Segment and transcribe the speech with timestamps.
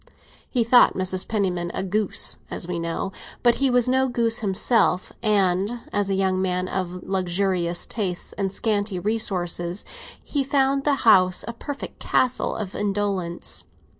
[0.49, 1.27] He thought Mrs.
[1.27, 3.11] Penniman a goose, as we know;
[3.43, 8.51] but he was no goose himself, and, as a young man of luxurious tastes and
[8.51, 9.85] scanty resources,
[10.23, 13.65] he found the house a perfect castle of indolence.